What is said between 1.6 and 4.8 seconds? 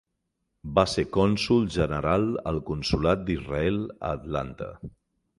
general al consolat d'Israel a Atlanta.